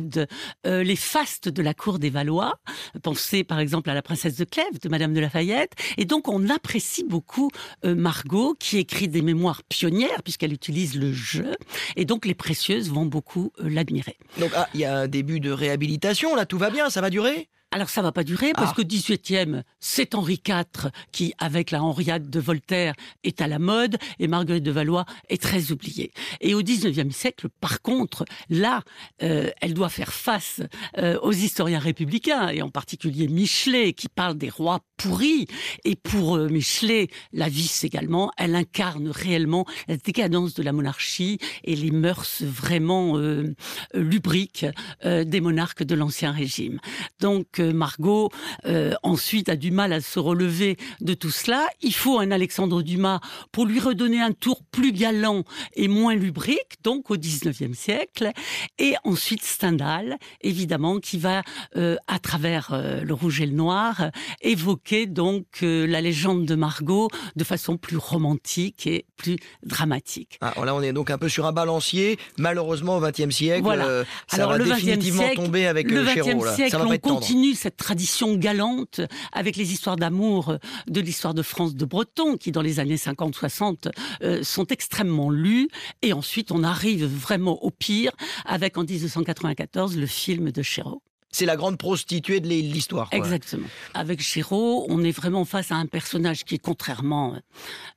[0.66, 2.58] euh, les fastes de la cour des Valois.
[3.02, 5.72] Pensez par exemple à la princesse de Clèves de Madame de Lafayette.
[5.96, 7.50] Et donc on apprécie beaucoup
[7.84, 11.56] euh, Margot qui écrit des mémoires pionnières puisqu'elle utilise le jeu.
[11.96, 14.16] Et donc les précieuses vont beaucoup euh, l'admirer.
[14.38, 17.10] Donc ah, il y a un début de réhabilitation là, tout va bien, ça va
[17.10, 17.48] durer?
[17.70, 18.74] Alors ça va pas durer parce Ah.
[18.76, 23.98] que 18e, c'est Henri IV qui, avec la Henriade de Voltaire, est à la mode
[24.18, 26.12] et Marguerite de Valois est très oubliée.
[26.40, 28.82] Et au 19e siècle, par contre, là,
[29.22, 30.60] euh, elle doit faire face
[30.98, 35.46] euh, aux historiens républicains et en particulier Michelet qui parle des rois pourris.
[35.84, 41.38] Et pour euh, Michelet, la vice également, elle incarne réellement la décadence de la monarchie
[41.64, 43.54] et les mœurs vraiment euh,
[43.94, 44.66] lubriques
[45.04, 46.80] euh, des monarques de l'Ancien Régime.
[47.20, 48.30] Donc Margot,
[48.66, 51.66] euh, ensuite, a du mal à se relever de tout cela.
[51.82, 53.20] Il faut un Alexandre Dumas
[53.52, 55.44] pour lui redonner un tour plus galant
[55.74, 58.30] et moins lubrique, donc au 19e siècle.
[58.78, 61.42] Et ensuite Stendhal, évidemment, qui va,
[61.76, 64.10] euh, à travers euh, le rouge et le noir,
[64.42, 70.38] évoquer donc la légende de Margot de façon plus romantique et plus dramatique.
[70.40, 74.04] Ah, Là on est donc un peu sur un balancier, malheureusement au XXe siècle, Voilà.
[74.26, 76.54] ça Alors, va le 20e définitivement siècle- tomber avec le euh, XXe Chéreau, là.
[76.54, 77.02] siècle, ça va pas être.
[77.48, 79.00] Continue cette tradition galante
[79.32, 82.96] avec les histoires d'amour euh, de l'histoire de France de Breton, qui dans les années
[82.96, 83.90] 50-60
[84.22, 85.68] euh, sont extrêmement lues.
[86.02, 88.12] Et ensuite, on arrive vraiment au pire
[88.44, 91.02] avec en 1994 le film de Chéreau.
[91.30, 93.08] C'est la grande prostituée de l'histoire.
[93.12, 93.66] Exactement.
[93.92, 97.38] Avec Chéreau, on est vraiment face à un personnage qui est contrairement euh,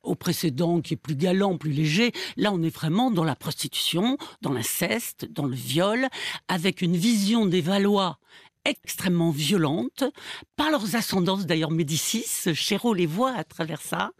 [0.02, 2.12] au précédent, qui est plus galant, plus léger.
[2.36, 6.08] Là, on est vraiment dans la prostitution, dans l'inceste, dans le viol,
[6.48, 8.18] avec une vision des Valois
[8.64, 10.04] extrêmement violente,
[10.56, 14.10] par leurs ascendances d'ailleurs Médicis, Chéreau les voit à travers ça,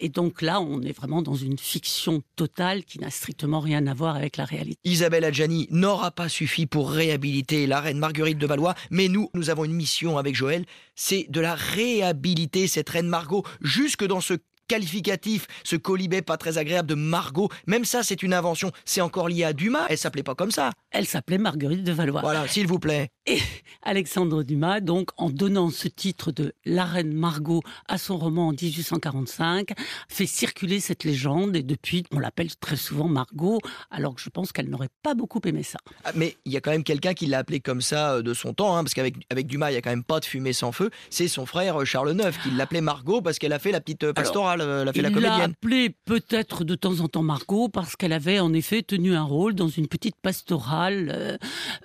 [0.00, 3.94] et donc là on est vraiment dans une fiction totale qui n'a strictement rien à
[3.94, 4.78] voir avec la réalité.
[4.84, 9.50] Isabelle Adjani n'aura pas suffi pour réhabiliter la reine Marguerite de Valois, mais nous, nous
[9.50, 14.34] avons une mission avec Joël, c'est de la réhabiliter, cette reine Margot, jusque dans ce
[14.68, 17.48] qualificatif, ce colibet pas très agréable de Margot.
[17.66, 18.72] Même ça, c'est une invention.
[18.84, 19.86] C'est encore lié à Dumas.
[19.88, 20.72] Elle s'appelait pas comme ça.
[20.90, 22.20] Elle s'appelait Marguerite de Valois.
[22.20, 23.10] Voilà, s'il vous plaît.
[23.28, 23.40] Et
[23.82, 28.52] Alexandre Dumas, donc, en donnant ce titre de La Reine Margot à son roman en
[28.52, 29.70] 1845,
[30.08, 33.58] fait circuler cette légende et depuis, on l'appelle très souvent Margot,
[33.90, 35.78] alors que je pense qu'elle n'aurait pas beaucoup aimé ça.
[36.04, 38.32] Ah, Mais il y a quand même quelqu'un qui l'a appelé comme ça euh, de
[38.32, 40.52] son temps, hein, parce qu'avec avec Dumas, il y a quand même pas de fumée
[40.52, 40.90] sans feu.
[41.10, 44.04] C'est son frère euh, Charles IX qui l'appelait Margot parce qu'elle a fait la petite
[44.04, 45.50] euh, pastorale, elle a fait la Il l'a comédienne.
[45.50, 49.54] appelée peut-être de temps en temps Margot parce qu'elle avait en effet tenu un rôle
[49.54, 51.38] dans une petite pastorale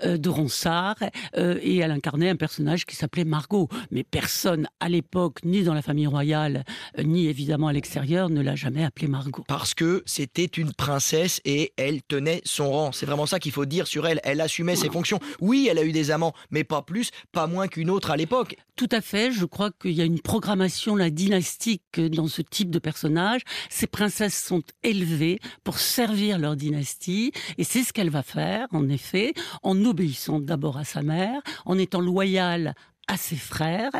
[0.04, 0.98] de Ronsard
[1.38, 3.70] euh, et elle incarnait un personnage qui s'appelait Margot.
[3.92, 6.64] Mais personne à l'époque, ni dans la famille royale,
[6.98, 9.44] euh, ni évidemment à l'extérieur, ne l'a jamais appelée Margot.
[9.48, 12.92] Parce que c'était une princesse et elle tenait son rang.
[12.92, 14.20] C'est vraiment ça qu'il faut dire sur elle.
[14.24, 15.20] Elle assumait ses fonctions.
[15.40, 18.56] Oui, elle a eu des amants, mais pas plus, pas moins qu'une autre à l'époque.
[18.76, 19.32] Tout à fait.
[19.32, 23.42] Je crois qu'il y a une programmation la dynastique dans ce type de personnage.
[23.70, 28.90] Ces princesses sont élevées pour servir leur dynastie et c'est ce qu'elle va faire, en
[28.90, 31.21] effet, en obéissant d'abord à sa mère,
[31.66, 32.76] en étant loyale
[33.08, 33.92] à ses frères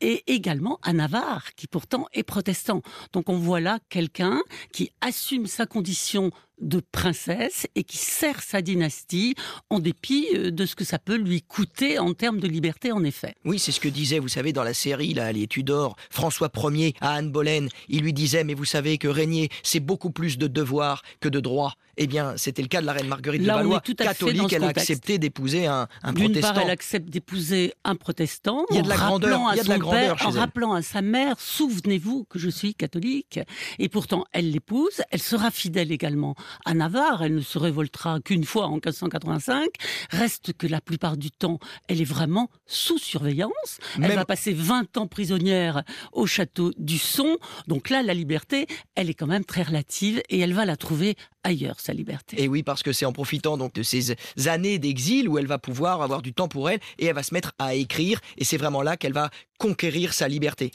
[0.00, 2.82] et également à Navarre, qui pourtant est protestant.
[3.12, 6.30] Donc on voit là quelqu'un qui assume sa condition
[6.60, 9.34] de princesse et qui sert sa dynastie
[9.70, 13.04] en dépit euh, de ce que ça peut lui coûter en termes de liberté, en
[13.04, 13.34] effet.
[13.44, 16.94] Oui, c'est ce que disait, vous savez, dans la série, là, les Tudors, François Ier
[17.00, 17.68] à Anne Boleyn.
[17.88, 21.40] Il lui disait, mais vous savez que régner, c'est beaucoup plus de devoirs que de
[21.40, 21.74] droits.
[22.00, 24.52] Eh bien, c'était le cas de la reine Marguerite Là, de Valois, tout à catholique.
[24.52, 26.54] elle a accepté d'épouser un, un protestant.
[26.54, 28.64] part, elle accepte d'épouser un protestant.
[28.70, 30.30] Il y a de la en grandeur, il y a de la grandeur père, en
[30.30, 30.38] elle.
[30.38, 33.40] rappelant à sa mère, souvenez-vous que je suis catholique.
[33.80, 35.02] Et pourtant, elle l'épouse.
[35.10, 37.22] Elle sera fidèle également à Navarre.
[37.22, 39.68] Elle ne se révoltera qu'une fois en 1585.
[40.10, 43.78] Reste que la plupart du temps, elle est vraiment sous surveillance.
[44.00, 45.82] Elle va passer 20 ans prisonnière
[46.12, 47.36] au château du Son.
[47.66, 51.16] Donc là, la liberté, elle est quand même très relative et elle va la trouver
[51.48, 52.42] ailleurs, sa liberté.
[52.42, 54.14] Et oui, parce que c'est en profitant donc de ces
[54.46, 57.34] années d'exil où elle va pouvoir avoir du temps pour elle et elle va se
[57.34, 58.20] mettre à écrire.
[58.36, 60.70] Et c'est vraiment là qu'elle va conquérir sa liberté.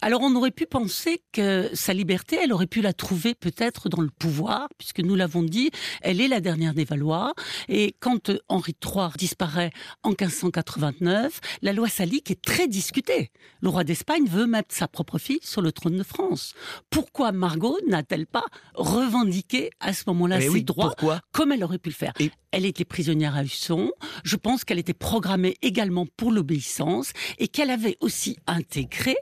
[0.00, 4.00] Alors on aurait pu penser que sa liberté, elle aurait pu la trouver peut-être dans
[4.00, 5.70] le pouvoir, puisque nous l'avons dit,
[6.00, 7.34] elle est la dernière des Valois.
[7.68, 9.70] Et quand euh, Henri III disparaît
[10.02, 13.30] en 1589, la loi salique est très discutée.
[13.60, 16.54] Le roi d'Espagne veut mettre sa propre fille sur le trône de France.
[16.88, 21.20] Pourquoi Margot n'a-t-elle pas revendiqué à ce moment-là ses oui, droits pourquoi?
[21.32, 22.12] comme elle aurait pu le faire.
[22.20, 23.90] Et- Elle était prisonnière à Husson.
[24.24, 29.16] Je pense qu'elle était programmée également pour l'obéissance et qu'elle avait aussi intégré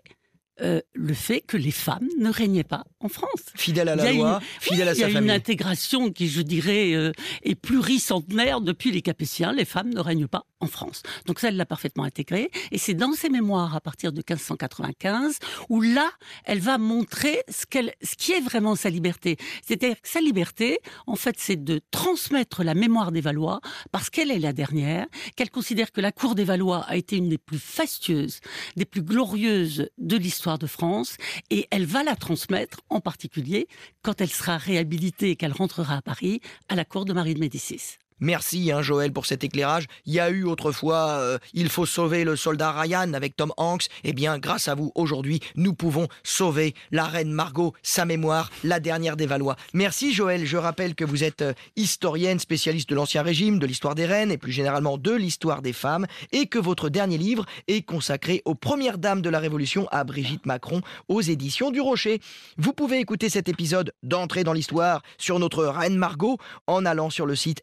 [0.62, 3.28] euh, le fait que les femmes ne régnaient pas en France.
[3.56, 5.30] Fidèle à la loi, une- fidèle à Il y a sa une famille.
[5.32, 7.12] intégration qui, je dirais, euh,
[7.42, 9.52] est pluricentenaire depuis les Capétiens.
[9.52, 11.02] Les femmes ne règnent pas en France.
[11.26, 12.50] Donc ça, elle l'a parfaitement intégré.
[12.70, 15.38] Et c'est dans ses mémoires, à partir de 1595,
[15.68, 16.10] où là,
[16.44, 19.36] elle va montrer ce, qu'elle, ce qui est vraiment sa liberté.
[19.66, 23.60] C'est-à-dire que sa liberté, en fait, c'est de transmettre la mémoire des Valois,
[23.92, 27.28] parce qu'elle est la dernière, qu'elle considère que la cour des Valois a été une
[27.28, 28.40] des plus fastueuses,
[28.76, 31.16] des plus glorieuses de l'histoire de France,
[31.50, 33.68] et elle va la transmettre, en particulier
[34.02, 37.40] quand elle sera réhabilitée et qu'elle rentrera à Paris, à la cour de Marie de
[37.40, 37.98] Médicis.
[38.20, 39.86] Merci hein, Joël pour cet éclairage.
[40.06, 43.88] Il y a eu autrefois euh, Il faut sauver le soldat Ryan avec Tom Hanks.
[44.04, 48.80] Eh bien, grâce à vous, aujourd'hui, nous pouvons sauver la reine Margot, sa mémoire, la
[48.80, 49.56] dernière des Valois.
[49.74, 50.46] Merci Joël.
[50.46, 54.30] Je rappelle que vous êtes euh, historienne, spécialiste de l'Ancien Régime, de l'histoire des reines
[54.30, 58.54] et plus généralement de l'histoire des femmes et que votre dernier livre est consacré aux
[58.54, 62.20] premières dames de la Révolution à Brigitte Macron aux éditions du Rocher.
[62.56, 67.26] Vous pouvez écouter cet épisode d'entrée dans l'histoire sur notre reine Margot en allant sur
[67.26, 67.62] le site